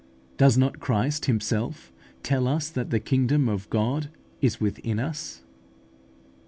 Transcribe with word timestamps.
Does 0.35 0.57
not 0.57 0.79
Christ 0.79 1.25
Himself 1.25 1.91
tell 2.23 2.47
us 2.47 2.71
that 2.71 2.89
the 2.89 2.99
kingdom 2.99 3.47
of 3.47 3.69
God 3.69 4.09
is 4.41 4.59
within 4.59 4.97
us? 4.97 5.43